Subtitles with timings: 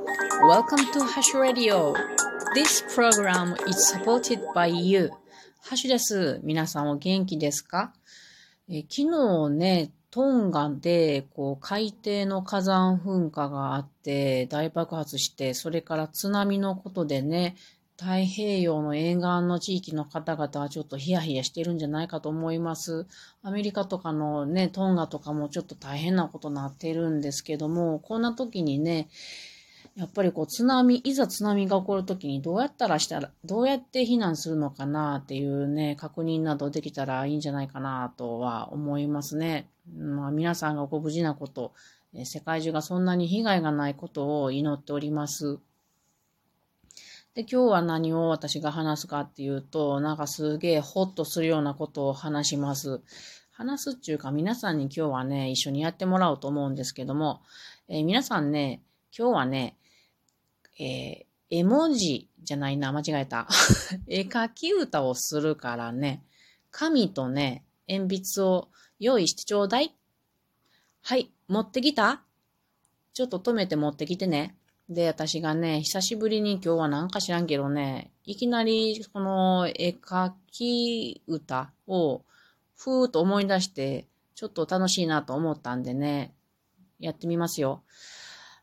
[0.00, 1.92] Welcome to Hash Radio.
[2.54, 5.10] This program is supported by you.
[5.60, 6.40] ハッシュです。
[6.42, 7.92] 皆さんお元気ですか
[8.70, 17.56] え昨日ね、トンガで、こう、海底の火山噴火があって、大爆発して、それから津波のことでね、
[17.98, 23.06] 太平洋の沿岸の地域の方々はちょっとヒヤヒヤしてるんじゃないかと思います。
[23.42, 29.10] アメリカとかのね、トンガとかもちょっと大変なことになってるんですけども、こんな時にね、
[29.96, 39.68] やっぱりこう津波、いざ津波が起こるときにどうやったらしたら、どうやって避難するのかなっていうね、確認などできたらいいんじゃないかなとは思いますね。
[39.96, 41.72] まあ皆さんがご無事なこと、
[42.24, 45.58] 世界中がそんなに被害がないことを祈っております。
[47.34, 53.00] で、今日は何を私が話すかっていうと、なんかすげえホッとするようなことを話します。
[53.52, 57.42] 話すっていうか皆さんに今日はね、一緒にやってもらおうと思うんですけども、
[57.88, 58.82] えー、皆さんね、
[59.16, 59.76] 今日はね、
[60.80, 63.46] えー、絵文字じゃないな、間違えた。
[64.08, 66.24] 絵描き歌をするからね、
[66.70, 68.68] 紙とね、鉛筆を
[68.98, 69.94] 用意してちょうだい。
[71.02, 72.22] はい、持ってきた？
[73.12, 74.56] ちょっと止めて持ってきてね。
[74.88, 82.24] で、私がね、久しぶりに今日はなんか知らんけどね、いきなりこの絵描き歌を
[82.74, 86.34] ふーっと思い出して、ちょっと楽しいなと思ったんでね、
[86.98, 87.82] やってみますよ。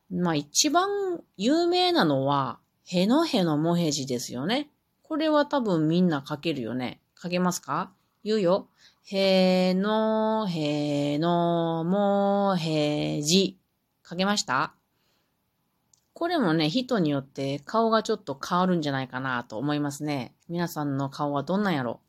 [0.09, 4.69] まあ一番有名なのは、へのへのもへじですよね。
[5.03, 7.01] これは多分みんな書けるよね。
[7.21, 7.91] 書けますか？
[8.23, 8.67] 言うよ。
[9.09, 13.57] へのへのもへじ。
[14.07, 14.73] 書けました？
[16.13, 20.33] これもね、人によって顔がちょっと変わるんじゃないかなと思いますね。
[20.49, 21.99] 皆さんの顔はどんなんやろ？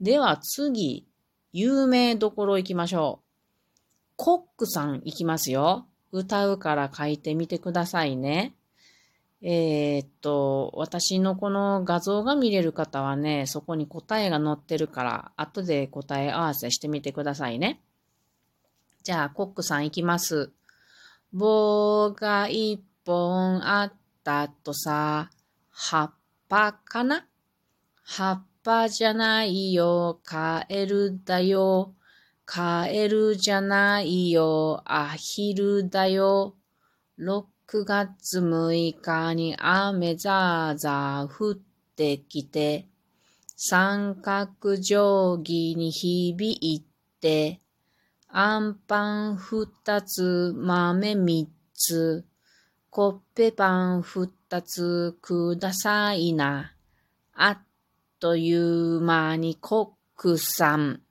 [0.00, 1.06] では次、
[1.52, 3.26] 有名どころ行きましょう。
[4.16, 5.86] コックさん行きますよ。
[6.12, 8.54] 歌うから書いてみてくださいね。
[9.40, 17.80] えー、っと、私のこの画像が見れる方はね、そこに答えが載ってるから、後で答え合わせしてみてくださいね。
[19.02, 20.52] じゃあ、コックさん行きます。
[21.32, 25.30] 棒がいっ本あったとさ、
[25.70, 26.12] 葉っ
[26.48, 27.26] ぱかな？
[28.04, 31.94] 葉っぱじゃないよ、カエルだよ。
[32.44, 36.56] カエルじゃないよ、アヒルだよ。
[37.18, 37.44] 6
[37.84, 41.54] 月6日に雨ザーザー降っ
[41.96, 42.88] てきて、
[43.56, 46.84] 三角定規に響い
[47.20, 47.60] て、
[48.28, 52.24] アンパン二つ、豆三つ、
[52.90, 54.28] コッペパン二
[54.62, 56.74] つくださいな。
[57.34, 57.58] あっ
[58.18, 61.02] という間にコックさん、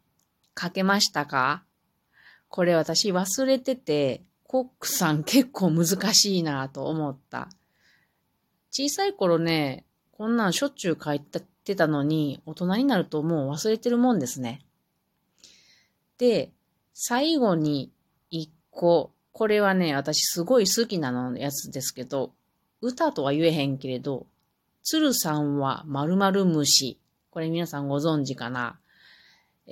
[0.54, 1.64] かけましたか？
[2.50, 7.50] これ私忘れてて、コックさん結構難しいなと思った。
[8.72, 14.62] 小さい頃ね、こんなんしょっちゅう書いてたのに、大人になるともう忘れてるもんですね。
[16.18, 16.52] で、
[16.94, 17.92] 最後に
[18.30, 22.34] 一個これはね、私すごい好きなのやつですけど、
[22.82, 24.28] 歌とは言えへんけれど、
[24.84, 27.00] 鶴さんは〇〇虫。
[27.30, 28.78] これ皆さんご存知かな？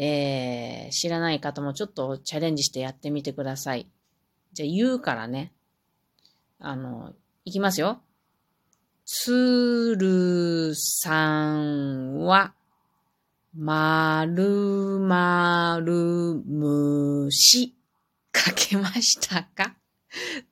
[0.02, 3.86] えー、知らない方もちょっとチャレンジしてやってみてください。
[4.54, 5.52] じゃあ言うからね。
[6.58, 8.00] あの、いきますよ。
[9.04, 12.54] 鶴さんは、
[13.54, 17.76] まるまる虫。
[18.34, 19.76] 書けましたか？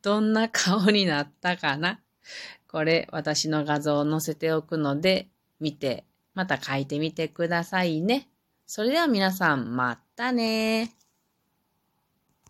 [0.01, 2.01] どんな顔になったかな？
[2.67, 5.29] これ私の画像を載せておくので
[5.61, 6.03] 見て
[6.33, 8.27] また書いてみてくださいね。
[8.67, 10.93] それでは皆さんまたね